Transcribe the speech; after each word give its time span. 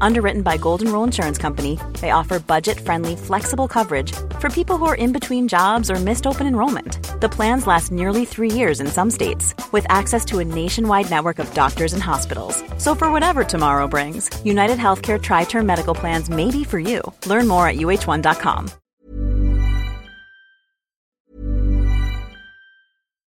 Underwritten 0.00 0.42
by 0.42 0.56
Golden 0.56 0.92
Rule 0.92 1.04
Insurance 1.04 1.38
Company, 1.38 1.78
they 2.00 2.10
offer 2.10 2.38
budget-friendly, 2.38 3.16
flexible 3.16 3.68
coverage 3.68 4.12
for 4.38 4.48
people 4.48 4.76
who 4.76 4.86
are 4.86 4.94
in 4.94 5.12
between 5.12 5.48
jobs 5.48 5.90
or 5.90 5.96
missed 5.96 6.26
open 6.26 6.46
enrollment. 6.46 7.20
The 7.20 7.28
plans 7.28 7.66
last 7.66 7.90
nearly 7.90 8.24
three 8.24 8.50
years 8.50 8.80
in 8.80 8.86
some 8.86 9.10
states, 9.10 9.54
with 9.72 9.86
access 9.88 10.24
to 10.26 10.38
a 10.38 10.44
nationwide 10.44 11.10
network 11.10 11.38
of 11.38 11.52
doctors 11.54 11.92
and 11.92 12.02
hospitals. 12.02 12.62
So 12.78 12.94
for 12.94 13.10
whatever 13.10 13.44
tomorrow 13.44 13.88
brings, 13.88 14.30
United 14.44 14.78
Healthcare 14.78 15.20
Tri-Term 15.20 15.66
Medical 15.66 15.94
Plans 15.94 16.30
may 16.30 16.50
be 16.50 16.64
for 16.64 16.78
you. 16.78 17.00
Learn 17.26 17.48
more 17.48 17.66
at 17.68 17.76
uh1.com. 17.76 18.70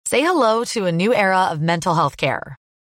Say 0.07 0.23
hello 0.23 0.65
to 0.65 0.87
a 0.87 0.93
new 0.93 1.15
era 1.15 1.45
of 1.53 1.61
mental 1.61 1.95
health 1.95 2.17
care. 2.17 2.60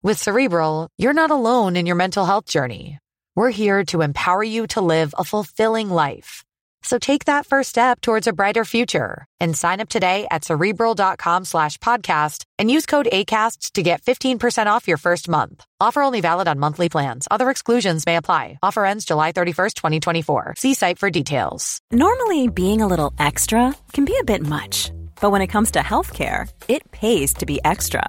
With 0.00 0.22
Cerebral, 0.22 0.88
you're 0.96 1.12
not 1.12 1.32
alone 1.32 1.74
in 1.74 1.84
your 1.84 1.96
mental 1.96 2.24
health 2.24 2.46
journey. 2.46 3.00
We're 3.34 3.50
here 3.50 3.84
to 3.86 4.02
empower 4.02 4.44
you 4.44 4.68
to 4.68 4.80
live 4.80 5.12
a 5.18 5.24
fulfilling 5.24 5.90
life. 5.90 6.44
So 6.84 7.00
take 7.00 7.24
that 7.24 7.46
first 7.46 7.70
step 7.70 8.00
towards 8.00 8.28
a 8.28 8.32
brighter 8.32 8.64
future 8.64 9.26
and 9.40 9.56
sign 9.56 9.80
up 9.80 9.88
today 9.88 10.28
at 10.30 10.44
cerebral.com 10.44 11.44
slash 11.44 11.78
podcast 11.78 12.44
and 12.60 12.70
use 12.70 12.86
code 12.86 13.08
ACasts 13.12 13.72
to 13.72 13.82
get 13.82 14.02
15% 14.02 14.66
off 14.66 14.86
your 14.86 14.98
first 14.98 15.28
month. 15.28 15.64
Offer 15.80 16.02
only 16.02 16.20
valid 16.20 16.46
on 16.46 16.60
monthly 16.60 16.88
plans. 16.88 17.26
Other 17.28 17.50
exclusions 17.50 18.06
may 18.06 18.14
apply. 18.14 18.60
Offer 18.62 18.84
ends 18.84 19.04
July 19.04 19.32
31st, 19.32 19.74
2024. 19.74 20.54
See 20.56 20.74
site 20.74 21.00
for 21.00 21.10
details. 21.10 21.80
Normally, 21.90 22.46
being 22.46 22.82
a 22.82 22.86
little 22.86 23.12
extra 23.18 23.74
can 23.92 24.04
be 24.04 24.16
a 24.20 24.24
bit 24.24 24.46
much, 24.46 24.92
but 25.20 25.32
when 25.32 25.42
it 25.42 25.48
comes 25.48 25.72
to 25.72 25.80
healthcare, 25.80 26.48
it 26.68 26.88
pays 26.92 27.34
to 27.34 27.46
be 27.46 27.58
extra 27.64 28.08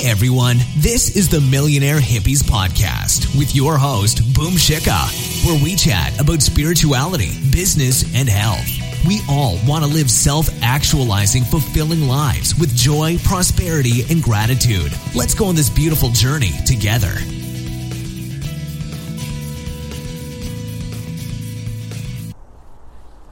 Hey 0.00 0.08
everyone, 0.08 0.56
this 0.78 1.14
is 1.14 1.28
the 1.28 1.42
Millionaire 1.42 2.00
Hippies 2.00 2.42
Podcast 2.42 3.36
with 3.36 3.54
your 3.54 3.76
host, 3.76 4.34
Boom 4.34 4.54
Shikha, 4.54 5.44
where 5.44 5.62
we 5.62 5.76
chat 5.76 6.18
about 6.18 6.40
spirituality, 6.40 7.32
business, 7.52 8.02
and 8.14 8.26
health. 8.26 8.66
We 9.06 9.20
all 9.28 9.58
want 9.66 9.84
to 9.84 9.90
live 9.90 10.10
self 10.10 10.48
actualizing, 10.62 11.44
fulfilling 11.44 12.08
lives 12.08 12.58
with 12.58 12.74
joy, 12.74 13.18
prosperity, 13.24 14.04
and 14.08 14.22
gratitude. 14.22 14.90
Let's 15.14 15.34
go 15.34 15.44
on 15.44 15.54
this 15.54 15.68
beautiful 15.68 16.08
journey 16.08 16.52
together. 16.64 17.12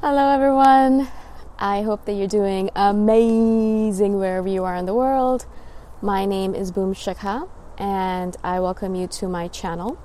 Hello, 0.02 0.34
everyone. 0.34 1.08
I 1.58 1.80
hope 1.80 2.04
that 2.04 2.12
you're 2.12 2.28
doing 2.28 2.68
amazing 2.76 4.18
wherever 4.18 4.46
you 4.46 4.64
are 4.64 4.76
in 4.76 4.84
the 4.84 4.92
world. 4.92 5.46
My 6.00 6.26
name 6.26 6.54
is 6.54 6.70
Boom 6.70 6.94
Shikha, 6.94 7.48
and 7.76 8.36
I 8.44 8.60
welcome 8.60 8.94
you 8.94 9.08
to 9.08 9.26
my 9.26 9.48
channel. 9.48 9.98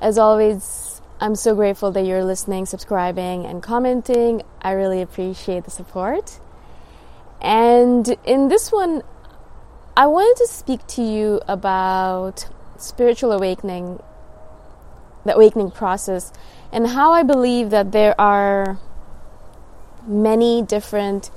As 0.00 0.18
always, 0.18 1.02
I'm 1.18 1.34
so 1.34 1.56
grateful 1.56 1.90
that 1.90 2.06
you're 2.06 2.22
listening, 2.22 2.64
subscribing, 2.64 3.44
and 3.44 3.60
commenting. 3.60 4.44
I 4.62 4.70
really 4.70 5.02
appreciate 5.02 5.64
the 5.64 5.72
support. 5.72 6.38
And 7.42 8.16
in 8.24 8.46
this 8.46 8.70
one, 8.70 9.02
I 9.96 10.06
wanted 10.06 10.40
to 10.44 10.46
speak 10.46 10.86
to 10.86 11.02
you 11.02 11.40
about 11.48 12.46
spiritual 12.78 13.32
awakening, 13.32 14.00
the 15.24 15.34
awakening 15.34 15.72
process, 15.72 16.32
and 16.70 16.86
how 16.86 17.10
I 17.10 17.24
believe 17.24 17.70
that 17.70 17.90
there 17.90 18.14
are 18.20 18.78
many 20.06 20.62
different 20.62 21.32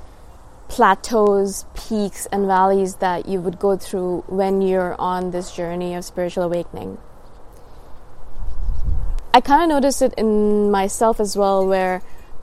plateaus, 0.68 1.64
peaks, 1.74 2.26
and 2.26 2.46
valleys 2.46 2.96
that 2.96 3.26
you 3.26 3.40
would 3.40 3.58
go 3.58 3.76
through 3.76 4.24
when 4.26 4.60
you're 4.60 4.94
on 5.00 5.30
this 5.30 5.54
journey 5.54 5.94
of 5.94 6.04
spiritual 6.04 6.44
awakening. 6.44 6.98
I 9.32 9.40
kind 9.40 9.62
of 9.62 9.68
noticed 9.68 10.02
it 10.02 10.14
in 10.14 10.70
myself 10.70 11.20
as 11.20 11.36
well, 11.36 11.66
where 11.66 12.02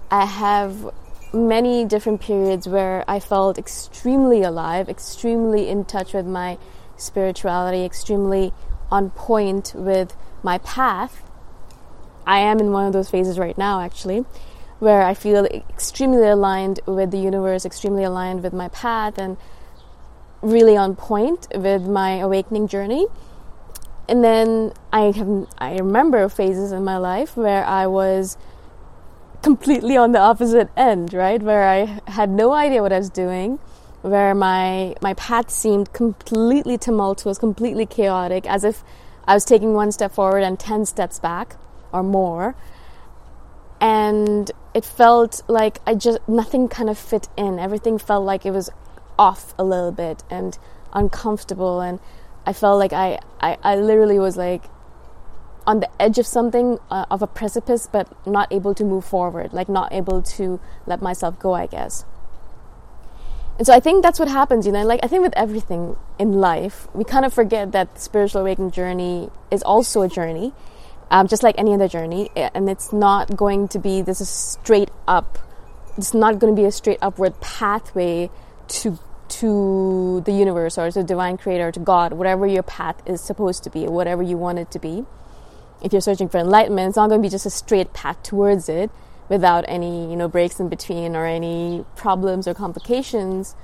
I 0.10 0.26
have 0.26 0.92
many 1.34 1.86
different 1.86 2.22
periods 2.22 2.68
where 2.68 3.04
I 3.08 3.20
felt 3.20 3.58
extremely 3.58 4.44
alive, 4.44 4.90
extremely 4.90 5.70
in 5.70 5.86
touch 5.86 6.14
with 6.14 6.26
my 6.26 6.58
spirituality, 6.98 7.84
extremely 7.84 8.54
on 8.90 9.10
point 9.12 9.74
with 9.76 10.16
my 10.42 10.58
path. 10.60 11.24
I 12.26 12.40
am 12.40 12.60
in 12.60 12.72
one 12.72 12.88
of 12.88 12.94
those 12.94 13.10
phases 13.10 13.38
right 13.38 13.58
now, 13.58 13.82
actually 13.82 14.26
where 14.80 15.02
I 15.02 15.14
feel 15.14 15.46
extremely 15.46 16.28
aligned 16.28 16.80
with 16.86 17.12
the 17.12 17.18
universe, 17.18 17.66
extremely 17.66 18.04
aligned 18.04 18.44
with 18.44 18.54
my 18.54 18.68
path, 18.70 19.18
and 19.18 19.38
really 20.42 20.76
on 20.76 20.96
point 20.96 21.48
with 21.56 21.84
my 21.84 22.18
awakening 22.18 22.68
journey. 22.68 23.08
And 24.08 24.24
then 24.24 24.74
I 24.92 25.12
have 25.12 25.48
I 25.58 25.78
remember 25.78 26.28
phases 26.30 26.72
in 26.72 26.84
my 26.84 26.98
life 26.98 27.36
where 27.36 27.66
I 27.66 27.88
was 27.88 28.38
completely 29.42 29.98
on 29.98 30.12
the 30.12 30.20
opposite 30.20 30.70
end, 30.78 31.14
right? 31.14 31.42
Where 31.42 31.68
I 31.68 32.02
had 32.12 32.30
no 32.30 32.54
idea 32.54 32.82
what 32.82 32.94
I 32.94 32.98
was 32.98 33.10
doing, 33.10 33.60
where 34.02 34.36
my 34.36 34.96
my 35.02 35.14
path 35.16 35.50
seemed 35.50 35.94
completely 35.94 36.78
tumultuous, 36.78 37.38
completely 37.38 37.86
chaotic, 37.86 38.46
as 38.48 38.64
if 38.64 38.84
I 39.28 39.34
was 39.34 39.46
taking 39.46 39.74
one 39.74 39.92
step 39.92 40.12
forward 40.12 40.44
and 40.44 40.60
10 40.60 40.86
steps 40.86 41.18
back 41.18 41.56
or 41.92 42.04
more 42.04 42.56
and 43.82 44.52
it 44.76 44.84
felt 44.84 45.42
like 45.48 45.80
I 45.88 45.96
just 45.96 46.20
nothing 46.28 46.68
kind 46.68 46.90
of 46.90 46.98
fit 46.98 47.30
in. 47.38 47.58
Everything 47.58 47.98
felt 47.98 48.26
like 48.26 48.46
it 48.46 48.52
was 48.52 48.70
off 49.18 49.56
a 49.58 49.64
little 49.64 49.94
bit 49.94 50.24
and 50.30 50.60
uncomfortable, 50.94 51.80
and 51.80 52.00
I 52.46 52.52
felt 52.52 52.78
like 52.78 52.92
I 52.92 53.20
I, 53.40 53.58
I 53.64 53.78
literally 53.78 54.20
was 54.20 54.36
like 54.36 54.66
on 55.66 55.80
the 55.80 55.90
edge 56.00 56.20
of 56.20 56.28
something 56.28 56.78
uh, 56.92 57.06
of 57.10 57.22
a 57.22 57.28
precipice, 57.28 57.88
but 57.90 58.06
not 58.28 58.52
able 58.52 58.76
to 58.76 58.84
move 58.84 59.06
forward, 59.06 59.54
like 59.54 59.70
not 59.70 59.94
able 59.94 60.22
to 60.22 60.60
let 60.86 61.02
myself 61.02 61.40
go, 61.40 61.54
I 61.54 61.68
guess. 61.68 62.04
And 63.58 63.66
so 63.66 63.74
I 63.74 63.80
think 63.80 64.04
that's 64.04 64.20
what 64.20 64.28
happens, 64.28 64.66
you 64.66 64.74
know. 64.74 64.84
Like 64.84 65.00
I 65.04 65.08
think 65.08 65.24
with 65.24 65.34
everything 65.38 65.96
in 66.20 66.34
life, 66.34 66.90
we 66.94 67.06
kind 67.06 67.24
of 67.24 67.34
forget 67.34 67.72
that 67.72 67.96
the 67.96 68.02
spiritual 68.02 68.42
awakening 68.42 68.72
journey 68.72 69.30
is 69.50 69.64
also 69.64 70.02
a 70.02 70.10
journey 70.10 70.52
um, 71.12 71.28
just 71.28 71.44
like 71.44 71.56
any 71.58 71.74
other 71.74 71.88
journey. 71.88 72.30
And 72.36 72.70
it's 72.70 72.92
not 72.94 73.36
going 73.36 73.68
to 73.70 73.80
be 73.80 74.02
this 74.02 74.22
is 74.22 74.30
straight 74.30 74.90
up. 75.08 75.38
It's 75.98 76.14
not 76.14 76.40
going 76.40 76.56
to 76.56 76.62
be 76.62 76.66
a 76.66 76.72
straight 76.72 77.00
upward 77.02 77.40
pathway 77.42 78.30
to 78.68 79.00
to 79.28 80.22
the 80.22 80.32
universe 80.32 80.78
or 80.78 80.92
to 80.92 81.04
divine 81.04 81.38
creator, 81.38 81.72
to 81.72 81.80
God, 81.80 82.14
whatever 82.14 82.46
your 82.46 82.64
path 82.64 83.02
is 83.08 83.22
supposed 83.22 83.64
to 83.64 83.70
be, 83.70 83.88
whatever 83.88 84.22
you 84.22 84.38
want 84.38 84.60
it 84.60 84.70
to 84.72 84.80
be. 84.80 85.04
If 85.82 85.92
you're 85.92 86.02
searching 86.02 86.30
for 86.30 86.38
enlightenment, 86.38 86.90
it's 86.90 86.96
not 86.96 87.10
going 87.10 87.22
to 87.22 87.26
be 87.26 87.30
just 87.30 87.46
a 87.46 87.50
straight 87.50 87.92
path 87.92 88.22
towards 88.24 88.70
it 88.70 88.92
without 89.28 89.66
any, 89.68 90.10
you 90.10 90.16
know, 90.16 90.28
breaks 90.28 90.60
in 90.60 90.70
between 90.70 91.16
or 91.16 91.26
any 91.26 91.86
problems 91.96 92.48
or 92.48 92.54
complications. 92.54 93.56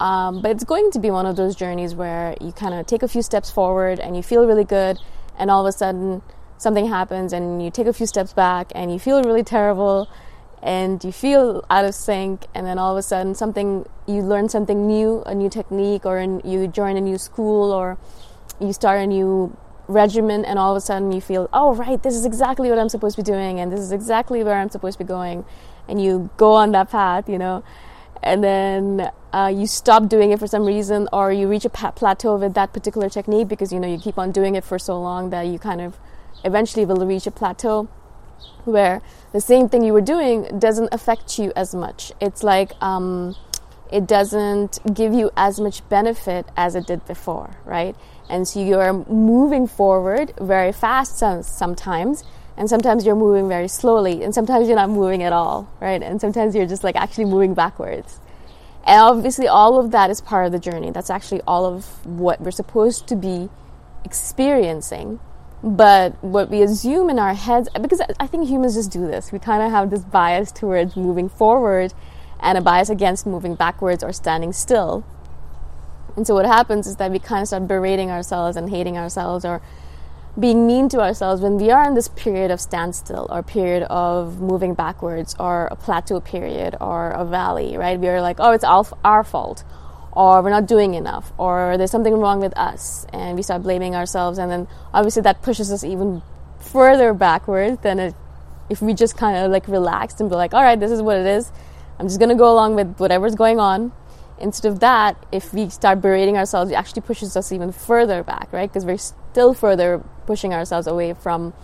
Um, 0.00 0.42
but 0.42 0.50
it's 0.50 0.64
going 0.64 0.90
to 0.90 0.98
be 0.98 1.10
one 1.10 1.26
of 1.26 1.36
those 1.36 1.54
journeys 1.54 1.94
where 1.94 2.36
you 2.40 2.50
kind 2.50 2.74
of 2.74 2.86
take 2.86 3.02
a 3.04 3.08
few 3.08 3.22
steps 3.22 3.50
forward 3.50 4.00
and 4.00 4.16
you 4.16 4.22
feel 4.22 4.46
really 4.46 4.64
good, 4.64 4.98
and 5.38 5.50
all 5.50 5.64
of 5.64 5.72
a 5.72 5.76
sudden 5.76 6.22
something 6.62 6.86
happens 6.86 7.32
and 7.32 7.62
you 7.62 7.70
take 7.70 7.86
a 7.86 7.92
few 7.92 8.06
steps 8.06 8.32
back 8.32 8.70
and 8.74 8.92
you 8.92 8.98
feel 8.98 9.22
really 9.22 9.42
terrible 9.42 10.08
and 10.62 11.02
you 11.02 11.10
feel 11.10 11.64
out 11.68 11.84
of 11.84 11.92
sync 11.92 12.46
and 12.54 12.64
then 12.64 12.78
all 12.78 12.92
of 12.92 12.98
a 12.98 13.02
sudden 13.02 13.34
something 13.34 13.84
you 14.06 14.22
learn 14.22 14.48
something 14.48 14.86
new 14.86 15.22
a 15.26 15.34
new 15.34 15.50
technique 15.50 16.06
or 16.06 16.20
you 16.44 16.68
join 16.68 16.96
a 16.96 17.00
new 17.00 17.18
school 17.18 17.72
or 17.72 17.98
you 18.60 18.72
start 18.72 19.00
a 19.00 19.06
new 19.06 19.54
regimen 19.88 20.44
and 20.44 20.60
all 20.60 20.70
of 20.70 20.76
a 20.76 20.80
sudden 20.80 21.10
you 21.10 21.20
feel 21.20 21.48
oh 21.52 21.74
right 21.74 22.04
this 22.04 22.14
is 22.14 22.24
exactly 22.24 22.70
what 22.70 22.78
i'm 22.78 22.88
supposed 22.88 23.16
to 23.16 23.22
be 23.22 23.26
doing 23.26 23.58
and 23.58 23.72
this 23.72 23.80
is 23.80 23.90
exactly 23.90 24.44
where 24.44 24.54
i'm 24.54 24.70
supposed 24.70 24.96
to 24.96 25.04
be 25.04 25.08
going. 25.08 25.44
And 25.88 26.00
you 26.00 26.30
go 26.36 26.52
on 26.52 26.70
that 26.72 26.90
path 26.90 27.28
you 27.28 27.38
know 27.38 27.64
and 28.22 28.42
then 28.44 29.10
uh, 29.32 29.52
you 29.52 29.66
stop 29.66 30.08
doing 30.08 30.30
it 30.30 30.38
for 30.38 30.46
some 30.46 30.64
reason 30.64 31.08
or 31.12 31.32
you 31.32 31.48
reach 31.48 31.64
a 31.64 31.68
plateau 31.68 32.36
with 32.36 32.54
that 32.54 32.72
particular 32.72 33.10
technique 33.10 33.48
because 33.48 33.72
you 33.72 33.80
know 33.80 33.88
you 33.88 33.98
keep 33.98 34.16
on 34.16 34.30
doing 34.30 34.54
it 34.54 34.62
for 34.62 34.78
so 34.78 35.00
long 35.00 35.30
that 35.30 35.42
you 35.42 35.58
kind 35.58 35.80
of 35.80 35.98
eventually 36.44 36.84
will 36.84 37.06
reach 37.06 37.26
a 37.26 37.30
plateau 37.30 37.88
where 38.64 39.02
the 39.32 39.40
same 39.40 39.68
thing 39.68 39.82
you 39.82 39.92
were 39.92 40.00
doing 40.00 40.58
doesn't 40.58 40.92
affect 40.92 41.38
you 41.38 41.52
as 41.56 41.74
much. 41.74 42.12
It's 42.20 42.42
like 42.42 42.72
um, 42.82 43.34
it 43.90 44.06
doesn't 44.06 44.78
give 44.94 45.12
you 45.12 45.30
as 45.36 45.60
much 45.60 45.86
benefit 45.88 46.46
as 46.56 46.74
it 46.74 46.86
did 46.86 47.04
before, 47.06 47.56
right? 47.64 47.96
And 48.28 48.46
so 48.46 48.64
you're 48.64 48.92
moving 48.92 49.66
forward 49.66 50.32
very 50.40 50.72
fast 50.72 51.18
sometimes, 51.18 52.24
and 52.56 52.68
sometimes 52.68 53.04
you're 53.04 53.16
moving 53.16 53.48
very 53.48 53.68
slowly, 53.68 54.22
and 54.22 54.34
sometimes 54.34 54.68
you're 54.68 54.76
not 54.76 54.90
moving 54.90 55.22
at 55.22 55.32
all, 55.32 55.70
right? 55.80 56.02
And 56.02 56.20
sometimes 56.20 56.54
you're 56.54 56.66
just 56.66 56.84
like 56.84 56.96
actually 56.96 57.26
moving 57.26 57.54
backwards. 57.54 58.18
And 58.84 59.00
obviously, 59.00 59.46
all 59.46 59.78
of 59.78 59.92
that 59.92 60.10
is 60.10 60.20
part 60.20 60.46
of 60.46 60.52
the 60.52 60.58
journey. 60.58 60.90
That's 60.90 61.10
actually 61.10 61.40
all 61.46 61.66
of 61.66 62.04
what 62.04 62.40
we're 62.40 62.50
supposed 62.50 63.06
to 63.08 63.16
be 63.16 63.48
experiencing 64.04 65.20
but 65.62 66.22
what 66.24 66.50
we 66.50 66.62
assume 66.62 67.08
in 67.08 67.18
our 67.18 67.34
heads, 67.34 67.68
because 67.80 68.00
I 68.18 68.26
think 68.26 68.48
humans 68.48 68.74
just 68.74 68.90
do 68.90 69.06
this, 69.06 69.30
we 69.30 69.38
kind 69.38 69.62
of 69.62 69.70
have 69.70 69.90
this 69.90 70.02
bias 70.02 70.50
towards 70.50 70.96
moving 70.96 71.28
forward 71.28 71.94
and 72.40 72.58
a 72.58 72.60
bias 72.60 72.90
against 72.90 73.26
moving 73.26 73.54
backwards 73.54 74.02
or 74.02 74.12
standing 74.12 74.52
still. 74.52 75.04
And 76.16 76.26
so 76.26 76.34
what 76.34 76.46
happens 76.46 76.86
is 76.86 76.96
that 76.96 77.10
we 77.10 77.18
kind 77.18 77.42
of 77.42 77.48
start 77.48 77.68
berating 77.68 78.10
ourselves 78.10 78.56
and 78.56 78.70
hating 78.70 78.98
ourselves 78.98 79.44
or 79.44 79.62
being 80.38 80.66
mean 80.66 80.88
to 80.88 81.00
ourselves 81.00 81.40
when 81.40 81.58
we 81.58 81.70
are 81.70 81.86
in 81.86 81.94
this 81.94 82.08
period 82.08 82.50
of 82.50 82.60
standstill 82.60 83.26
or 83.30 83.42
period 83.42 83.84
of 83.84 84.40
moving 84.40 84.74
backwards 84.74 85.36
or 85.38 85.66
a 85.66 85.76
plateau 85.76 86.20
period 86.20 86.74
or 86.80 87.10
a 87.10 87.24
valley, 87.24 87.76
right? 87.76 88.00
We 88.00 88.08
are 88.08 88.20
like, 88.20 88.36
oh, 88.40 88.50
it's 88.50 88.64
all 88.64 88.88
our 89.04 89.22
fault 89.22 89.62
or 90.12 90.42
we're 90.42 90.50
not 90.50 90.66
doing 90.66 90.94
enough, 90.94 91.32
or 91.38 91.76
there's 91.78 91.90
something 91.90 92.14
wrong 92.14 92.40
with 92.40 92.56
us, 92.56 93.06
and 93.12 93.34
we 93.36 93.42
start 93.42 93.62
blaming 93.62 93.94
ourselves, 93.94 94.38
and 94.38 94.50
then 94.50 94.68
obviously 94.92 95.22
that 95.22 95.40
pushes 95.42 95.72
us 95.72 95.82
even 95.84 96.22
further 96.60 97.14
backwards 97.14 97.80
than 97.82 97.98
it, 97.98 98.14
if 98.68 98.82
we 98.82 98.92
just 98.92 99.16
kind 99.16 99.36
of 99.36 99.50
like 99.50 99.66
relaxed 99.68 100.20
and 100.20 100.28
be 100.28 100.36
like, 100.36 100.52
all 100.52 100.62
right, 100.62 100.78
this 100.78 100.90
is 100.90 101.00
what 101.00 101.16
it 101.16 101.26
is. 101.26 101.50
I'm 101.98 102.08
just 102.08 102.20
gonna 102.20 102.34
go 102.34 102.52
along 102.52 102.74
with 102.74 102.96
whatever's 102.98 103.34
going 103.34 103.58
on. 103.58 103.92
Instead 104.38 104.70
of 104.70 104.80
that, 104.80 105.16
if 105.32 105.54
we 105.54 105.68
start 105.70 106.00
berating 106.00 106.36
ourselves, 106.36 106.70
it 106.70 106.74
actually 106.74 107.02
pushes 107.02 107.36
us 107.36 107.52
even 107.52 107.72
further 107.72 108.22
back, 108.22 108.52
right? 108.52 108.68
Because 108.68 108.84
we're 108.84 108.98
still 108.98 109.54
further 109.54 110.02
pushing 110.26 110.52
ourselves 110.52 110.86
away 110.86 111.14
from 111.14 111.54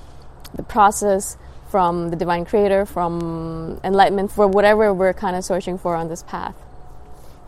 the 0.54 0.62
process, 0.62 1.36
from 1.70 2.08
the 2.08 2.16
divine 2.16 2.46
creator, 2.46 2.86
from 2.86 3.80
enlightenment, 3.84 4.32
for 4.32 4.46
whatever 4.46 4.94
we're 4.94 5.12
kind 5.12 5.36
of 5.36 5.44
searching 5.44 5.76
for 5.76 5.94
on 5.96 6.08
this 6.08 6.22
path 6.22 6.54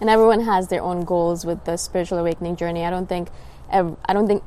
and 0.00 0.08
everyone 0.08 0.40
has 0.40 0.68
their 0.68 0.82
own 0.82 1.04
goals 1.04 1.44
with 1.44 1.64
the 1.64 1.76
spiritual 1.76 2.18
awakening 2.18 2.56
journey. 2.56 2.84
I 2.84 2.90
don't 2.90 3.08
think, 3.08 3.28
I 3.70 4.12
don't 4.12 4.26
think, 4.26 4.42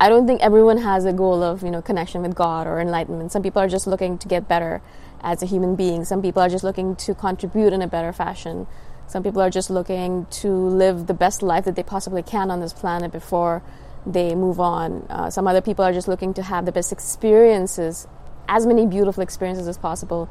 I 0.00 0.08
don't 0.08 0.26
think 0.26 0.40
everyone 0.40 0.78
has 0.78 1.04
a 1.04 1.12
goal 1.12 1.42
of 1.42 1.62
you 1.62 1.70
know 1.70 1.80
connection 1.80 2.22
with 2.22 2.34
God 2.34 2.66
or 2.66 2.80
enlightenment. 2.80 3.32
Some 3.32 3.42
people 3.42 3.62
are 3.62 3.68
just 3.68 3.86
looking 3.86 4.18
to 4.18 4.28
get 4.28 4.48
better 4.48 4.82
as 5.22 5.42
a 5.42 5.46
human 5.46 5.76
being. 5.76 6.04
Some 6.04 6.20
people 6.20 6.42
are 6.42 6.48
just 6.48 6.64
looking 6.64 6.96
to 6.96 7.14
contribute 7.14 7.72
in 7.72 7.82
a 7.82 7.86
better 7.86 8.12
fashion. 8.12 8.66
Some 9.06 9.22
people 9.22 9.40
are 9.40 9.50
just 9.50 9.70
looking 9.70 10.26
to 10.42 10.48
live 10.50 11.06
the 11.06 11.14
best 11.14 11.42
life 11.42 11.64
that 11.66 11.76
they 11.76 11.82
possibly 11.82 12.22
can 12.22 12.50
on 12.50 12.60
this 12.60 12.72
planet 12.72 13.12
before 13.12 13.62
they 14.04 14.34
move 14.34 14.58
on. 14.58 15.06
Uh, 15.08 15.30
some 15.30 15.46
other 15.46 15.60
people 15.60 15.84
are 15.84 15.92
just 15.92 16.08
looking 16.08 16.34
to 16.34 16.42
have 16.42 16.64
the 16.64 16.72
best 16.72 16.92
experiences, 16.92 18.08
as 18.48 18.66
many 18.66 18.86
beautiful 18.86 19.22
experiences 19.22 19.68
as 19.68 19.78
possible 19.78 20.28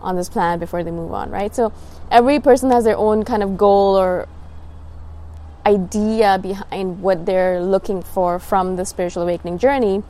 on 0.00 0.16
this 0.16 0.28
planet 0.28 0.60
before 0.60 0.82
they 0.82 0.90
move 0.90 1.12
on, 1.12 1.30
right? 1.30 1.54
So 1.54 1.72
every 2.10 2.40
person 2.40 2.70
has 2.70 2.84
their 2.84 2.96
own 2.96 3.24
kind 3.24 3.42
of 3.42 3.56
goal 3.56 3.96
or 3.96 4.28
idea 5.66 6.38
behind 6.38 7.02
what 7.02 7.26
they're 7.26 7.60
looking 7.60 8.02
for 8.02 8.38
from 8.38 8.76
the 8.76 8.84
spiritual 8.84 9.22
awakening 9.22 9.58
journey. 9.58 10.02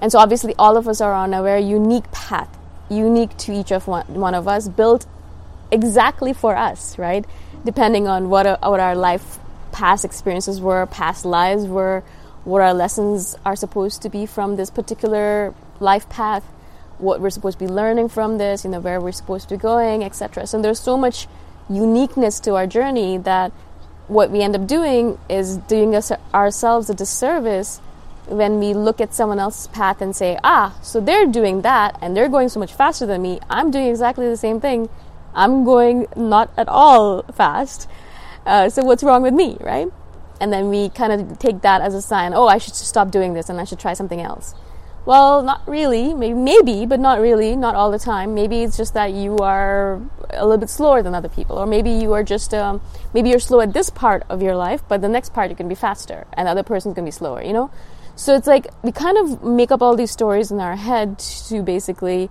And 0.00 0.12
so 0.12 0.18
obviously 0.18 0.54
all 0.58 0.76
of 0.76 0.88
us 0.88 1.00
are 1.00 1.12
on 1.12 1.34
a 1.34 1.42
very 1.42 1.62
unique 1.62 2.10
path, 2.12 2.54
unique 2.90 3.36
to 3.38 3.52
each 3.52 3.72
of 3.72 3.86
one, 3.86 4.06
one 4.06 4.34
of 4.34 4.48
us, 4.48 4.68
built 4.68 5.06
exactly 5.70 6.32
for 6.32 6.56
us, 6.56 6.98
right? 6.98 7.24
Depending 7.64 8.08
on 8.08 8.28
what, 8.28 8.46
a, 8.46 8.58
what 8.62 8.80
our 8.80 8.94
life 8.94 9.38
past 9.72 10.04
experiences 10.04 10.60
were, 10.60 10.86
past 10.86 11.24
lives 11.24 11.66
were, 11.66 12.02
what 12.44 12.62
our 12.62 12.74
lessons 12.74 13.36
are 13.44 13.56
supposed 13.56 14.02
to 14.02 14.08
be 14.08 14.24
from 14.24 14.56
this 14.56 14.70
particular 14.70 15.54
life 15.80 16.08
path 16.08 16.44
what 16.98 17.20
we're 17.20 17.30
supposed 17.30 17.58
to 17.58 17.64
be 17.66 17.70
learning 17.70 18.08
from 18.08 18.38
this, 18.38 18.64
you 18.64 18.70
know, 18.70 18.80
where 18.80 19.00
we're 19.00 19.12
supposed 19.12 19.48
to 19.48 19.56
be 19.56 19.60
going, 19.60 20.02
etc. 20.02 20.46
So 20.46 20.60
there's 20.60 20.80
so 20.80 20.96
much 20.96 21.26
uniqueness 21.68 22.40
to 22.40 22.54
our 22.54 22.66
journey 22.66 23.18
that 23.18 23.52
what 24.08 24.30
we 24.30 24.40
end 24.40 24.54
up 24.54 24.66
doing 24.66 25.18
is 25.28 25.56
doing 25.56 25.94
us, 25.94 26.12
ourselves 26.32 26.88
a 26.88 26.94
disservice 26.94 27.80
when 28.26 28.58
we 28.58 28.74
look 28.74 29.00
at 29.00 29.14
someone 29.14 29.38
else's 29.38 29.66
path 29.68 30.00
and 30.00 30.14
say, 30.14 30.38
ah, 30.42 30.76
so 30.82 31.00
they're 31.00 31.26
doing 31.26 31.62
that 31.62 31.98
and 32.00 32.16
they're 32.16 32.28
going 32.28 32.48
so 32.48 32.60
much 32.60 32.72
faster 32.72 33.06
than 33.06 33.22
me. 33.22 33.40
I'm 33.48 33.70
doing 33.70 33.88
exactly 33.88 34.28
the 34.28 34.36
same 34.36 34.60
thing. 34.60 34.88
I'm 35.34 35.64
going 35.64 36.06
not 36.16 36.50
at 36.56 36.68
all 36.68 37.22
fast. 37.22 37.88
Uh, 38.44 38.68
so 38.68 38.82
what's 38.84 39.02
wrong 39.02 39.22
with 39.22 39.34
me, 39.34 39.56
right? 39.60 39.88
And 40.40 40.52
then 40.52 40.68
we 40.68 40.88
kind 40.90 41.12
of 41.12 41.38
take 41.38 41.62
that 41.62 41.80
as 41.80 41.94
a 41.94 42.02
sign, 42.02 42.32
oh, 42.34 42.46
I 42.46 42.58
should 42.58 42.74
stop 42.74 43.10
doing 43.10 43.34
this 43.34 43.48
and 43.48 43.60
I 43.60 43.64
should 43.64 43.78
try 43.78 43.94
something 43.94 44.20
else. 44.20 44.54
Well, 45.06 45.40
not 45.42 45.62
really. 45.68 46.12
Maybe, 46.14 46.34
maybe, 46.34 46.84
but 46.84 46.98
not 46.98 47.20
really. 47.20 47.54
Not 47.54 47.76
all 47.76 47.92
the 47.92 47.98
time. 47.98 48.34
Maybe 48.34 48.64
it's 48.64 48.76
just 48.76 48.92
that 48.94 49.12
you 49.12 49.38
are 49.38 50.02
a 50.30 50.44
little 50.44 50.58
bit 50.58 50.68
slower 50.68 51.00
than 51.00 51.14
other 51.14 51.28
people, 51.28 51.56
or 51.56 51.64
maybe 51.66 51.90
you 51.90 52.12
are 52.12 52.24
just 52.24 52.52
um, 52.52 52.80
maybe 53.14 53.30
you're 53.30 53.38
slow 53.38 53.60
at 53.60 53.72
this 53.72 53.88
part 53.88 54.24
of 54.28 54.42
your 54.42 54.56
life, 54.56 54.82
but 54.88 55.00
the 55.00 55.08
next 55.08 55.32
part 55.32 55.48
you 55.48 55.56
can 55.56 55.68
be 55.68 55.76
faster, 55.76 56.26
and 56.32 56.48
the 56.48 56.50
other 56.50 56.64
person's 56.64 56.94
gonna 56.94 57.06
be 57.06 57.12
slower. 57.12 57.40
You 57.40 57.52
know, 57.52 57.70
so 58.16 58.34
it's 58.34 58.48
like 58.48 58.66
we 58.82 58.90
kind 58.90 59.16
of 59.16 59.44
make 59.44 59.70
up 59.70 59.80
all 59.80 59.94
these 59.96 60.10
stories 60.10 60.50
in 60.50 60.58
our 60.58 60.74
head 60.74 61.20
to 61.20 61.62
basically 61.62 62.28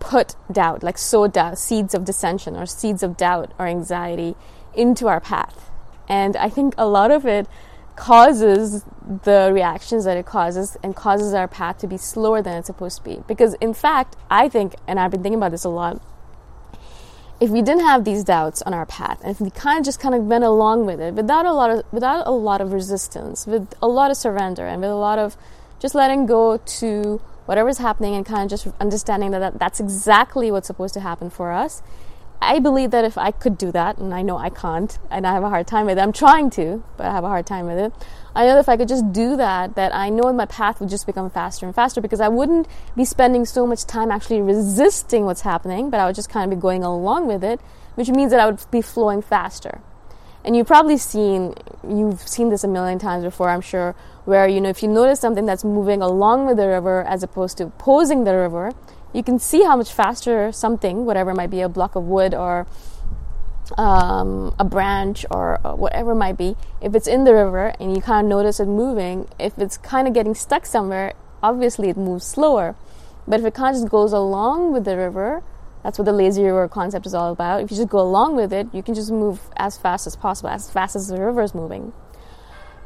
put 0.00 0.34
doubt, 0.52 0.82
like 0.82 0.98
sow 0.98 1.26
doubt, 1.26 1.58
seeds 1.58 1.94
of 1.94 2.04
dissension 2.04 2.56
or 2.56 2.66
seeds 2.66 3.02
of 3.02 3.16
doubt 3.16 3.52
or 3.58 3.66
anxiety 3.66 4.36
into 4.74 5.08
our 5.08 5.20
path, 5.20 5.70
and 6.08 6.36
I 6.36 6.50
think 6.50 6.74
a 6.76 6.86
lot 6.86 7.10
of 7.10 7.24
it 7.24 7.46
causes 7.96 8.84
the 9.10 9.50
reactions 9.52 10.04
that 10.04 10.16
it 10.16 10.24
causes 10.24 10.76
and 10.84 10.94
causes 10.94 11.34
our 11.34 11.48
path 11.48 11.78
to 11.78 11.88
be 11.88 11.96
slower 11.96 12.40
than 12.40 12.56
it's 12.56 12.68
supposed 12.68 12.98
to 12.98 13.04
be. 13.04 13.22
Because, 13.26 13.54
in 13.54 13.74
fact, 13.74 14.16
I 14.30 14.48
think, 14.48 14.76
and 14.86 15.00
I've 15.00 15.10
been 15.10 15.22
thinking 15.22 15.38
about 15.38 15.50
this 15.50 15.64
a 15.64 15.68
lot, 15.68 16.00
if 17.40 17.50
we 17.50 17.62
didn't 17.62 17.84
have 17.84 18.04
these 18.04 18.22
doubts 18.22 18.62
on 18.62 18.74
our 18.74 18.86
path, 18.86 19.20
and 19.22 19.30
if 19.30 19.40
we 19.40 19.50
kind 19.50 19.78
of 19.78 19.84
just 19.84 19.98
kind 19.98 20.14
of 20.14 20.24
went 20.26 20.44
along 20.44 20.86
with 20.86 21.00
it 21.00 21.14
without 21.14 21.46
a 21.46 21.52
lot 21.52 21.70
of 21.70 21.84
without 21.90 22.26
a 22.26 22.30
lot 22.30 22.60
of 22.60 22.72
resistance, 22.72 23.46
with 23.46 23.74
a 23.82 23.88
lot 23.88 24.10
of 24.10 24.16
surrender, 24.16 24.66
and 24.66 24.82
with 24.82 24.90
a 24.90 24.94
lot 24.94 25.18
of 25.18 25.36
just 25.80 25.94
letting 25.94 26.26
go 26.26 26.58
to 26.58 27.20
whatever's 27.46 27.78
happening, 27.78 28.14
and 28.14 28.26
kind 28.26 28.42
of 28.42 28.50
just 28.50 28.68
understanding 28.78 29.30
that, 29.30 29.38
that 29.40 29.58
that's 29.58 29.80
exactly 29.80 30.52
what's 30.52 30.66
supposed 30.66 30.92
to 30.94 31.00
happen 31.00 31.30
for 31.30 31.50
us, 31.50 31.82
I 32.42 32.58
believe 32.58 32.90
that 32.92 33.04
if 33.04 33.18
I 33.18 33.32
could 33.32 33.58
do 33.58 33.70
that, 33.72 33.98
and 33.98 34.14
I 34.14 34.22
know 34.22 34.38
I 34.38 34.48
can't, 34.48 34.98
and 35.10 35.26
I 35.26 35.32
have 35.32 35.42
a 35.42 35.50
hard 35.50 35.66
time 35.66 35.86
with 35.86 35.98
it, 35.98 36.00
I'm 36.00 36.12
trying 36.12 36.48
to, 36.50 36.82
but 36.96 37.06
I 37.06 37.12
have 37.12 37.24
a 37.24 37.28
hard 37.28 37.46
time 37.46 37.66
with 37.66 37.78
it. 37.78 37.92
I 38.34 38.46
know 38.46 38.54
that 38.54 38.60
if 38.60 38.68
I 38.68 38.78
could 38.78 38.88
just 38.88 39.12
do 39.12 39.36
that, 39.36 39.74
that 39.74 39.94
I 39.94 40.08
know 40.08 40.32
my 40.32 40.46
path 40.46 40.80
would 40.80 40.88
just 40.88 41.06
become 41.06 41.28
faster 41.28 41.66
and 41.66 41.74
faster 41.74 42.00
because 42.00 42.20
I 42.20 42.28
wouldn't 42.28 42.66
be 42.96 43.04
spending 43.04 43.44
so 43.44 43.66
much 43.66 43.84
time 43.84 44.10
actually 44.10 44.40
resisting 44.40 45.26
what's 45.26 45.42
happening, 45.42 45.90
but 45.90 46.00
I 46.00 46.06
would 46.06 46.14
just 46.14 46.30
kind 46.30 46.50
of 46.50 46.58
be 46.58 46.60
going 46.60 46.82
along 46.82 47.26
with 47.26 47.44
it, 47.44 47.60
which 47.94 48.08
means 48.08 48.30
that 48.30 48.40
I 48.40 48.46
would 48.46 48.58
be 48.70 48.80
flowing 48.80 49.20
faster. 49.20 49.80
And 50.42 50.56
you've 50.56 50.66
probably 50.66 50.96
seen, 50.96 51.54
you've 51.86 52.26
seen 52.26 52.48
this 52.48 52.64
a 52.64 52.68
million 52.68 52.98
times 52.98 53.24
before, 53.24 53.50
I'm 53.50 53.60
sure, 53.60 53.94
where, 54.24 54.48
you 54.48 54.62
know, 54.62 54.70
if 54.70 54.82
you 54.82 54.88
notice 54.88 55.20
something 55.20 55.44
that's 55.44 55.64
moving 55.64 56.00
along 56.00 56.46
with 56.46 56.56
the 56.56 56.66
river 56.66 57.02
as 57.02 57.22
opposed 57.22 57.58
to 57.58 57.64
opposing 57.64 58.24
the 58.24 58.34
river, 58.34 58.72
you 59.12 59.22
can 59.22 59.38
see 59.38 59.62
how 59.64 59.76
much 59.76 59.92
faster 59.92 60.52
something, 60.52 61.04
whatever 61.04 61.34
might 61.34 61.50
be 61.50 61.60
a 61.60 61.68
block 61.68 61.96
of 61.96 62.04
wood 62.04 62.34
or 62.34 62.66
um, 63.78 64.54
a 64.58 64.64
branch 64.64 65.24
or 65.30 65.64
uh, 65.66 65.74
whatever 65.74 66.12
it 66.12 66.16
might 66.16 66.36
be, 66.36 66.56
if 66.80 66.94
it's 66.94 67.06
in 67.06 67.24
the 67.24 67.34
river 67.34 67.74
and 67.78 67.94
you 67.94 68.02
kind 68.02 68.26
of 68.26 68.30
notice 68.30 68.60
it 68.60 68.66
moving, 68.66 69.28
if 69.38 69.56
it's 69.58 69.76
kind 69.78 70.08
of 70.08 70.14
getting 70.14 70.34
stuck 70.34 70.66
somewhere, 70.66 71.12
obviously 71.42 71.88
it 71.88 71.96
moves 71.96 72.26
slower. 72.26 72.74
But 73.28 73.40
if 73.40 73.46
it 73.46 73.54
kind 73.54 73.76
of 73.76 73.82
just 73.82 73.90
goes 73.90 74.12
along 74.12 74.72
with 74.72 74.84
the 74.84 74.96
river, 74.96 75.42
That's 75.82 75.98
what 75.98 76.04
the 76.04 76.12
lazy 76.12 76.42
river 76.44 76.68
concept 76.68 77.06
is 77.06 77.14
all 77.14 77.32
about. 77.32 77.62
If 77.62 77.70
you 77.70 77.76
just 77.76 77.88
go 77.88 78.00
along 78.00 78.36
with 78.36 78.52
it, 78.52 78.68
you 78.72 78.82
can 78.82 78.94
just 78.94 79.10
move 79.10 79.40
as 79.56 79.78
fast 79.78 80.06
as 80.06 80.14
possible, 80.14 80.50
as 80.50 80.70
fast 80.70 80.94
as 80.94 81.08
the 81.08 81.20
river 81.20 81.42
is 81.42 81.54
moving. 81.54 81.92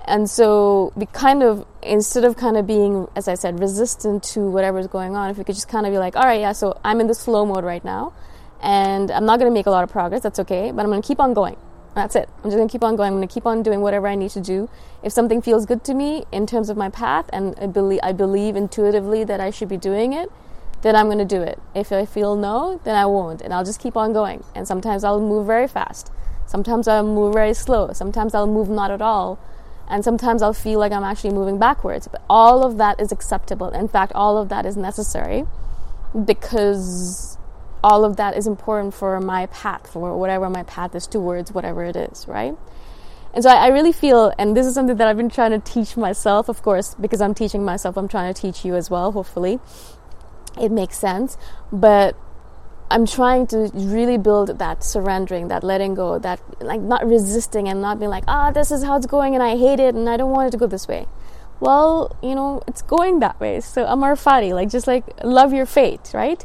And 0.06 0.28
so 0.28 0.92
we 0.96 1.06
kind 1.06 1.42
of, 1.42 1.66
instead 1.82 2.24
of 2.24 2.36
kind 2.36 2.56
of 2.56 2.66
being, 2.66 3.08
as 3.16 3.26
I 3.26 3.34
said, 3.34 3.58
resistant 3.58 4.22
to 4.34 4.40
whatever's 4.40 4.86
going 4.86 5.16
on, 5.16 5.30
if 5.30 5.38
we 5.38 5.44
could 5.44 5.54
just 5.54 5.68
kind 5.68 5.86
of 5.86 5.92
be 5.92 5.98
like, 5.98 6.14
all 6.14 6.24
right, 6.24 6.40
yeah, 6.40 6.52
so 6.52 6.78
I'm 6.84 7.00
in 7.00 7.06
the 7.06 7.14
slow 7.14 7.46
mode 7.46 7.64
right 7.64 7.84
now, 7.84 8.12
and 8.62 9.10
I'm 9.10 9.24
not 9.24 9.38
going 9.38 9.50
to 9.50 9.54
make 9.54 9.66
a 9.66 9.70
lot 9.70 9.82
of 9.82 9.90
progress, 9.90 10.22
that's 10.22 10.38
okay, 10.40 10.72
but 10.72 10.82
I'm 10.82 10.90
going 10.90 11.00
to 11.00 11.08
keep 11.08 11.20
on 11.20 11.32
going. 11.32 11.56
That's 11.94 12.16
it. 12.16 12.28
I'm 12.38 12.50
just 12.50 12.56
going 12.56 12.68
to 12.68 12.72
keep 12.72 12.82
on 12.82 12.96
going. 12.96 13.12
I'm 13.12 13.18
going 13.18 13.28
to 13.28 13.32
keep 13.32 13.46
on 13.46 13.62
doing 13.62 13.80
whatever 13.80 14.08
I 14.08 14.14
need 14.14 14.30
to 14.32 14.40
do. 14.40 14.68
If 15.02 15.12
something 15.12 15.40
feels 15.40 15.64
good 15.64 15.84
to 15.84 15.94
me 15.94 16.24
in 16.32 16.46
terms 16.46 16.68
of 16.68 16.76
my 16.76 16.90
path, 16.90 17.30
and 17.32 17.54
I 17.58 17.66
believe, 17.66 18.00
I 18.02 18.12
believe 18.12 18.56
intuitively 18.56 19.24
that 19.24 19.40
I 19.40 19.50
should 19.50 19.68
be 19.68 19.76
doing 19.76 20.12
it, 20.12 20.30
then 20.82 20.96
I'm 20.96 21.06
going 21.06 21.18
to 21.18 21.24
do 21.24 21.40
it. 21.40 21.58
If 21.74 21.92
I 21.92 22.04
feel 22.04 22.36
no, 22.36 22.80
then 22.84 22.94
I 22.94 23.06
won't, 23.06 23.40
and 23.40 23.54
I'll 23.54 23.64
just 23.64 23.80
keep 23.80 23.96
on 23.96 24.12
going. 24.12 24.44
And 24.54 24.68
sometimes 24.68 25.02
I'll 25.02 25.20
move 25.20 25.46
very 25.46 25.68
fast. 25.68 26.10
Sometimes 26.46 26.88
I'll 26.88 27.06
move 27.06 27.32
very 27.32 27.54
slow. 27.54 27.92
Sometimes 27.94 28.34
I'll 28.34 28.46
move 28.46 28.68
not 28.68 28.90
at 28.90 29.00
all 29.00 29.38
and 29.88 30.04
sometimes 30.04 30.42
I'll 30.42 30.52
feel 30.52 30.78
like 30.78 30.92
I'm 30.92 31.04
actually 31.04 31.34
moving 31.34 31.58
backwards. 31.58 32.08
But 32.08 32.22
all 32.28 32.64
of 32.64 32.78
that 32.78 33.00
is 33.00 33.12
acceptable. 33.12 33.68
In 33.68 33.88
fact, 33.88 34.12
all 34.14 34.38
of 34.38 34.48
that 34.48 34.66
is 34.66 34.76
necessary 34.76 35.44
because 36.24 37.38
all 37.82 38.04
of 38.04 38.16
that 38.16 38.36
is 38.36 38.46
important 38.46 38.94
for 38.94 39.20
my 39.20 39.46
path, 39.46 39.86
for 39.90 40.16
whatever 40.16 40.48
my 40.48 40.62
path 40.62 40.94
is 40.94 41.06
towards, 41.06 41.52
whatever 41.52 41.84
it 41.84 41.96
is, 41.96 42.26
right? 42.26 42.56
And 43.34 43.42
so 43.42 43.50
I, 43.50 43.66
I 43.66 43.68
really 43.68 43.92
feel, 43.92 44.32
and 44.38 44.56
this 44.56 44.66
is 44.66 44.74
something 44.74 44.96
that 44.96 45.06
I've 45.08 45.16
been 45.16 45.28
trying 45.28 45.50
to 45.50 45.58
teach 45.58 45.96
myself, 45.96 46.48
of 46.48 46.62
course, 46.62 46.94
because 46.94 47.20
I'm 47.20 47.34
teaching 47.34 47.64
myself, 47.64 47.96
I'm 47.96 48.08
trying 48.08 48.32
to 48.32 48.40
teach 48.40 48.64
you 48.64 48.74
as 48.76 48.90
well, 48.90 49.12
hopefully. 49.12 49.58
It 50.58 50.70
makes 50.70 50.98
sense. 50.98 51.36
But 51.72 52.16
I'm 52.90 53.06
trying 53.06 53.46
to 53.48 53.70
really 53.74 54.18
build 54.18 54.58
that 54.58 54.84
surrendering, 54.84 55.48
that 55.48 55.64
letting 55.64 55.94
go, 55.94 56.18
that 56.18 56.40
like 56.60 56.80
not 56.80 57.06
resisting 57.06 57.68
and 57.68 57.80
not 57.80 57.98
being 57.98 58.10
like, 58.10 58.24
ah, 58.28 58.50
this 58.50 58.70
is 58.70 58.84
how 58.84 58.96
it's 58.96 59.06
going 59.06 59.34
and 59.34 59.42
I 59.42 59.56
hate 59.56 59.80
it 59.80 59.94
and 59.94 60.08
I 60.08 60.16
don't 60.16 60.30
want 60.30 60.48
it 60.48 60.50
to 60.52 60.58
go 60.58 60.66
this 60.66 60.86
way. 60.86 61.06
Well, 61.60 62.16
you 62.22 62.34
know, 62.34 62.62
it's 62.66 62.82
going 62.82 63.20
that 63.20 63.40
way. 63.40 63.60
So 63.60 63.86
Amor 63.86 64.16
Fati, 64.16 64.52
like 64.52 64.70
just 64.70 64.86
like 64.86 65.04
love 65.24 65.52
your 65.52 65.66
fate, 65.66 66.10
right? 66.12 66.44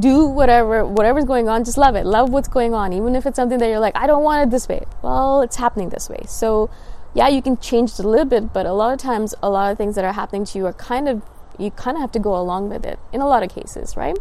Do 0.00 0.24
whatever 0.26 0.84
whatever's 0.84 1.24
going 1.24 1.48
on, 1.48 1.64
just 1.64 1.78
love 1.78 1.94
it. 1.94 2.04
Love 2.04 2.30
what's 2.30 2.48
going 2.48 2.74
on. 2.74 2.92
Even 2.92 3.14
if 3.14 3.26
it's 3.26 3.36
something 3.36 3.58
that 3.58 3.68
you're 3.68 3.80
like, 3.80 3.96
I 3.96 4.06
don't 4.06 4.24
want 4.24 4.48
it 4.48 4.50
this 4.50 4.68
way. 4.68 4.84
Well, 5.02 5.42
it's 5.42 5.56
happening 5.56 5.90
this 5.90 6.08
way. 6.08 6.22
So 6.26 6.68
yeah, 7.14 7.28
you 7.28 7.40
can 7.42 7.58
change 7.58 7.92
it 7.92 8.00
a 8.00 8.08
little 8.08 8.26
bit, 8.26 8.52
but 8.52 8.66
a 8.66 8.72
lot 8.72 8.92
of 8.92 8.98
times 8.98 9.34
a 9.42 9.48
lot 9.48 9.70
of 9.70 9.78
things 9.78 9.94
that 9.94 10.04
are 10.04 10.12
happening 10.12 10.44
to 10.46 10.58
you 10.58 10.66
are 10.66 10.72
kind 10.72 11.08
of 11.08 11.22
you 11.58 11.70
kind 11.70 11.96
of 11.96 12.00
have 12.00 12.12
to 12.12 12.18
go 12.18 12.34
along 12.34 12.70
with 12.70 12.84
it 12.84 12.98
in 13.12 13.20
a 13.20 13.28
lot 13.28 13.42
of 13.44 13.50
cases, 13.50 13.96
right? 13.96 14.18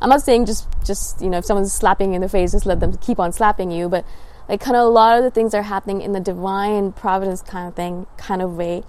I'm 0.00 0.08
not 0.08 0.22
saying 0.22 0.46
just 0.46 0.68
just 0.84 1.20
you 1.20 1.28
know 1.28 1.38
if 1.38 1.44
someone's 1.44 1.72
slapping 1.72 2.10
you 2.10 2.16
in 2.16 2.20
the 2.22 2.28
face, 2.28 2.52
just 2.52 2.66
let 2.66 2.80
them 2.80 2.96
keep 2.98 3.18
on 3.18 3.32
slapping 3.32 3.70
you, 3.70 3.88
but 3.88 4.04
like 4.48 4.60
kind 4.60 4.76
of 4.76 4.86
a 4.86 4.88
lot 4.88 5.18
of 5.18 5.24
the 5.24 5.30
things 5.30 5.54
are 5.54 5.62
happening 5.62 6.00
in 6.00 6.12
the 6.12 6.20
divine 6.20 6.92
providence 6.92 7.42
kind 7.42 7.68
of 7.68 7.74
thing, 7.74 8.06
kind 8.16 8.40
of 8.40 8.56
way. 8.56 8.82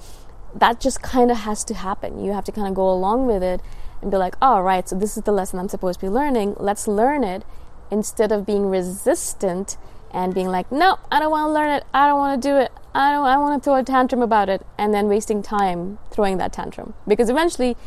That 0.56 0.80
just 0.80 1.02
kind 1.02 1.30
of 1.30 1.38
has 1.38 1.64
to 1.66 1.74
happen. 1.74 2.24
You 2.24 2.32
have 2.34 2.46
to 2.46 2.52
kind 2.52 2.68
of 2.68 2.74
go 2.74 2.90
along 2.90 3.28
with 3.28 3.44
it 3.44 3.62
and 4.02 4.10
be 4.10 4.18
like, 4.18 4.36
all 4.42 4.60
oh, 4.60 4.62
right, 4.62 4.88
so 4.88 4.98
this 4.98 5.18
is 5.18 5.24
the 5.24 5.32
lesson 5.32 5.60
I'm 5.60 5.70
supposed 5.70 6.00
to 6.00 6.06
be 6.06 6.10
learning. 6.10 6.56
Let's 6.58 6.88
learn 6.88 7.24
it 7.24 7.44
instead 7.92 8.32
of 8.32 8.46
being 8.46 8.68
resistant 8.68 9.78
and 10.12 10.34
being 10.34 10.48
like, 10.48 10.72
no, 10.72 10.98
I 11.12 11.20
don't 11.20 11.32
want 11.32 11.50
to 11.50 11.54
learn 11.54 11.70
it. 11.70 11.84
I 11.94 12.08
don't 12.08 12.18
want 12.18 12.42
to 12.42 12.48
do 12.48 12.56
it. 12.58 12.72
I 12.94 13.12
don't. 13.12 13.26
I 13.26 13.38
want 13.38 13.62
to 13.62 13.64
throw 13.64 13.76
a 13.76 13.84
tantrum 13.84 14.22
about 14.22 14.50
it, 14.50 14.66
and 14.78 14.94
then 14.94 15.08
wasting 15.08 15.44
time 15.44 16.00
throwing 16.10 16.38
that 16.38 16.52
tantrum 16.52 16.96
because 17.08 17.30
eventually 17.30 17.78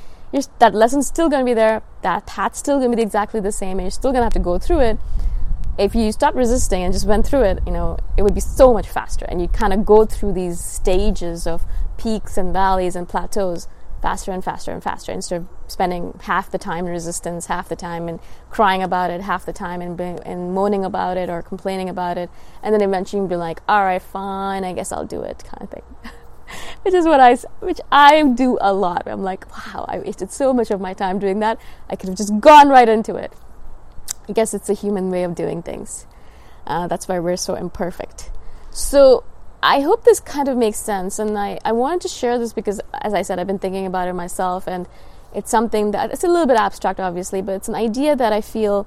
that 0.58 0.74
lesson's 0.74 1.06
still 1.06 1.28
going 1.28 1.44
to 1.44 1.48
be 1.48 1.54
there. 1.54 1.82
That 2.02 2.26
path's 2.26 2.58
still 2.58 2.78
going 2.78 2.90
to 2.90 2.96
be 2.96 3.02
exactly 3.02 3.40
the 3.40 3.52
same, 3.52 3.78
and 3.78 3.82
you're 3.82 3.90
still 3.90 4.12
going 4.12 4.20
to 4.20 4.24
have 4.24 4.32
to 4.34 4.38
go 4.38 4.58
through 4.58 4.80
it. 4.80 4.98
If 5.78 5.94
you 5.94 6.12
stop 6.12 6.34
resisting 6.34 6.82
and 6.82 6.92
just 6.92 7.06
went 7.06 7.26
through 7.26 7.42
it, 7.42 7.60
you 7.66 7.72
know, 7.72 7.98
it 8.16 8.22
would 8.22 8.34
be 8.34 8.40
so 8.40 8.72
much 8.72 8.88
faster. 8.88 9.24
And 9.28 9.40
you 9.40 9.48
kind 9.48 9.72
of 9.72 9.86
go 9.86 10.04
through 10.04 10.32
these 10.32 10.62
stages 10.62 11.46
of 11.46 11.64
peaks 11.96 12.36
and 12.36 12.52
valleys 12.52 12.94
and 12.94 13.08
plateaus 13.08 13.68
faster 14.02 14.32
and 14.32 14.44
faster 14.44 14.72
and 14.72 14.82
faster 14.82 15.12
instead 15.12 15.42
of 15.42 15.48
spending 15.68 16.18
half 16.24 16.50
the 16.50 16.58
time 16.58 16.86
in 16.86 16.92
resistance, 16.92 17.46
half 17.46 17.68
the 17.68 17.76
time 17.76 18.08
and 18.08 18.18
crying 18.50 18.82
about 18.82 19.10
it, 19.10 19.20
half 19.20 19.46
the 19.46 19.52
time 19.52 19.80
and, 19.80 19.98
and 20.00 20.52
moaning 20.52 20.84
about 20.84 21.16
it 21.16 21.30
or 21.30 21.40
complaining 21.40 21.88
about 21.88 22.18
it, 22.18 22.28
and 22.62 22.74
then 22.74 22.82
eventually 22.82 23.22
you'd 23.22 23.28
be 23.28 23.36
like, 23.36 23.60
all 23.68 23.84
right, 23.84 24.02
fine, 24.02 24.64
I 24.64 24.72
guess 24.72 24.90
I'll 24.92 25.06
do 25.06 25.22
it, 25.22 25.44
kind 25.44 25.62
of 25.62 25.70
thing. 25.70 25.82
which 26.82 26.94
is 26.94 27.06
what 27.06 27.20
I 27.20 27.36
which 27.60 27.80
I 27.90 28.22
do 28.22 28.58
a 28.60 28.72
lot. 28.72 29.02
I'm 29.06 29.22
like, 29.22 29.50
wow, 29.50 29.84
I 29.88 29.98
wasted 29.98 30.32
so 30.32 30.52
much 30.52 30.70
of 30.70 30.80
my 30.80 30.94
time 30.94 31.18
doing 31.18 31.40
that. 31.40 31.58
I 31.88 31.96
could 31.96 32.08
have 32.08 32.18
just 32.18 32.40
gone 32.40 32.68
right 32.68 32.88
into 32.88 33.16
it. 33.16 33.32
I 34.28 34.32
guess 34.32 34.54
it's 34.54 34.68
a 34.68 34.74
human 34.74 35.10
way 35.10 35.24
of 35.24 35.34
doing 35.34 35.62
things. 35.62 36.06
Uh, 36.66 36.86
that's 36.86 37.08
why 37.08 37.18
we're 37.18 37.36
so 37.36 37.54
imperfect. 37.54 38.30
So 38.70 39.24
I 39.62 39.80
hope 39.80 40.04
this 40.04 40.20
kind 40.20 40.48
of 40.48 40.56
makes 40.56 40.78
sense, 40.78 41.18
and 41.18 41.38
I, 41.38 41.58
I 41.64 41.72
wanted 41.72 42.02
to 42.02 42.08
share 42.08 42.38
this 42.38 42.52
because, 42.52 42.80
as 42.92 43.14
I 43.14 43.22
said, 43.22 43.38
I've 43.38 43.46
been 43.46 43.58
thinking 43.58 43.86
about 43.86 44.08
it 44.08 44.12
myself, 44.12 44.66
and 44.66 44.88
it's 45.34 45.50
something 45.50 45.92
that 45.92 46.10
it's 46.12 46.24
a 46.24 46.28
little 46.28 46.46
bit 46.46 46.56
abstract, 46.56 47.00
obviously, 47.00 47.42
but 47.42 47.54
it's 47.54 47.68
an 47.68 47.74
idea 47.74 48.16
that 48.16 48.32
I 48.32 48.40
feel 48.40 48.86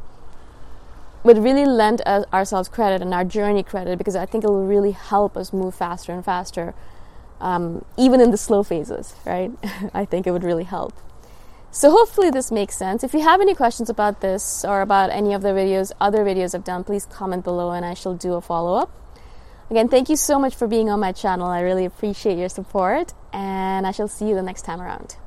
would 1.23 1.39
really 1.39 1.65
lend 1.65 2.01
ourselves 2.01 2.69
credit 2.69 3.01
and 3.01 3.11
our 3.11 3.25
journey 3.25 3.63
credit 3.63 3.97
because 3.97 4.15
I 4.15 4.27
think 4.27 4.43
it 4.43 4.47
will 4.47 4.65
really 4.65 4.91
help 4.91 5.35
us 5.35 5.51
move 5.51 5.73
faster 5.73 6.11
and 6.11 6.23
faster 6.23 6.75
um, 7.41 7.83
even 7.97 8.21
in 8.21 8.31
the 8.31 8.37
slow 8.37 8.63
phases, 8.63 9.15
right? 9.25 9.51
I 9.93 10.05
think 10.05 10.27
it 10.27 10.31
would 10.31 10.43
really 10.43 10.63
help. 10.63 10.93
So 11.71 11.91
hopefully 11.91 12.29
this 12.29 12.51
makes 12.51 12.77
sense. 12.77 13.03
If 13.03 13.13
you 13.13 13.19
have 13.21 13.41
any 13.41 13.53
questions 13.53 13.89
about 13.89 14.21
this 14.21 14.63
or 14.63 14.81
about 14.81 15.09
any 15.09 15.33
of 15.33 15.41
the 15.41 15.49
videos, 15.49 15.91
other 15.99 16.23
videos 16.23 16.55
I've 16.55 16.63
done, 16.63 16.85
please 16.85 17.05
comment 17.05 17.43
below 17.43 17.71
and 17.71 17.85
I 17.85 17.93
shall 17.93 18.13
do 18.13 18.35
a 18.35 18.41
follow 18.41 18.75
up. 18.75 18.91
Again, 19.69 19.89
thank 19.89 20.07
you 20.07 20.15
so 20.15 20.39
much 20.39 20.55
for 20.55 20.67
being 20.67 20.89
on 20.89 20.99
my 20.99 21.11
channel. 21.11 21.47
I 21.47 21.59
really 21.59 21.83
appreciate 21.83 22.37
your 22.37 22.49
support 22.49 23.13
and 23.33 23.85
I 23.85 23.91
shall 23.91 24.07
see 24.07 24.29
you 24.29 24.35
the 24.35 24.43
next 24.43 24.61
time 24.61 24.79
around. 24.79 25.17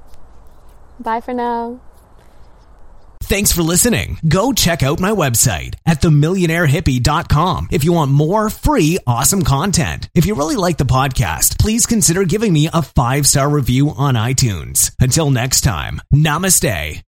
Bye 0.98 1.20
for 1.20 1.34
now. 1.34 1.80
Thanks 3.28 3.52
for 3.52 3.62
listening. 3.62 4.16
Go 4.26 4.54
check 4.54 4.82
out 4.82 5.00
my 5.00 5.11
website 5.11 5.75
at 5.85 6.00
themillionairehippie.com 6.00 7.68
if 7.70 7.85
you 7.85 7.92
want 7.92 8.11
more 8.11 8.49
free, 8.49 8.97
awesome 9.06 9.44
content. 9.44 10.08
If 10.14 10.25
you 10.25 10.35
really 10.35 10.56
like 10.56 10.78
the 10.78 10.85
podcast, 10.85 11.58
please 11.58 11.85
consider 11.85 12.25
giving 12.25 12.54
me 12.54 12.70
a 12.73 12.80
five 12.80 13.26
star 13.26 13.50
review 13.50 13.90
on 13.90 14.14
iTunes. 14.14 14.92
Until 14.99 15.30
next 15.30 15.61
time, 15.61 16.00
namaste. 16.14 17.07